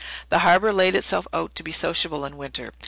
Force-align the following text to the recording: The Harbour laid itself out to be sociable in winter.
The 0.29 0.39
Harbour 0.39 0.73
laid 0.73 0.95
itself 0.95 1.27
out 1.31 1.53
to 1.53 1.61
be 1.61 1.71
sociable 1.71 2.25
in 2.25 2.35
winter. 2.35 2.73